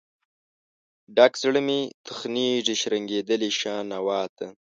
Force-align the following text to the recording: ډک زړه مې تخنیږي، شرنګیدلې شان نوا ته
ډک 1.15 1.33
زړه 1.41 1.61
مې 1.67 1.79
تخنیږي، 2.05 2.75
شرنګیدلې 2.81 3.51
شان 3.59 3.81
نوا 3.93 4.21
ته 4.37 4.45